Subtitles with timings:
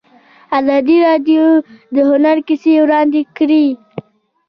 [0.59, 1.45] ازادي راډیو
[1.95, 3.67] د هنر کیسې وړاندې کړي.